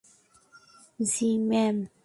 জি, 0.99 1.29
ma'am. 1.49 1.77